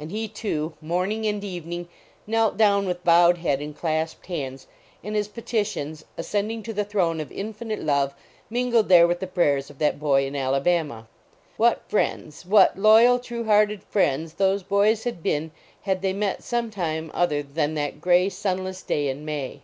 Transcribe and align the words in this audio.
And 0.00 0.10
he, 0.10 0.26
too, 0.26 0.72
morning 0.80 1.24
and 1.26 1.44
evening, 1.44 1.86
knelt 2.26 2.56
down 2.56 2.86
with 2.86 3.04
bowed 3.04 3.38
head 3.38 3.60
and 3.60 3.72
clasped 3.76 4.26
hands, 4.26 4.66
and 5.04 5.14
his 5.14 5.28
peti 5.28 5.62
tions, 5.62 6.04
ascending 6.18 6.64
to 6.64 6.72
the 6.72 6.84
throne 6.84 7.20
of 7.20 7.30
Infinite 7.30 7.78
Love, 7.78 8.12
mingled 8.50 8.88
there 8.88 9.06
with 9.06 9.20
the 9.20 9.28
prayers 9.28 9.70
of 9.70 9.78
that 9.78 10.00
boy 10.00 10.26
in 10.26 10.34
Alabama. 10.34 11.06
What 11.56 11.88
friends, 11.88 12.44
what 12.44 12.76
loyal, 12.80 13.20
truc 13.20 13.46
hcarUd 13.46 13.82
friends, 13.84 14.32
those 14.34 14.64
boys 14.64 15.04
had 15.04 15.22
been 15.22 15.52
had 15.82 16.02
they 16.02 16.14
met 16.14 16.42
some 16.42 16.70
time 16.72 17.08
other 17.14 17.40
than 17.40 17.74
that 17.74 18.00
gray, 18.00 18.28
sunless 18.28 18.82
day 18.82 19.06
in 19.08 19.24
May. 19.24 19.60